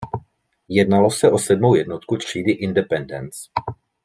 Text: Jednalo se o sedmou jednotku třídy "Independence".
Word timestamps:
Jednalo 0.77 1.11
se 1.11 1.31
o 1.31 1.37
sedmou 1.37 1.75
jednotku 1.75 2.17
třídy 2.17 2.51
"Independence". 2.51 3.39